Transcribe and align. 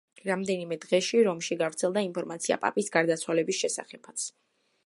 რამდენიმე 0.27 0.77
დღეში 0.85 1.21
რომში 1.27 1.59
გავრცელდა 1.59 2.05
ინფორმაცია 2.07 2.57
პაპის 2.67 2.93
გარდაცვალების 2.99 3.61
შესახებაც. 3.65 4.31